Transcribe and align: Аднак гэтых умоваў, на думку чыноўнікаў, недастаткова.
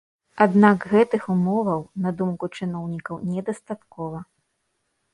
Аднак 0.45 0.87
гэтых 0.93 1.27
умоваў, 1.33 1.85
на 2.07 2.15
думку 2.23 2.51
чыноўнікаў, 2.57 3.23
недастаткова. 3.37 4.29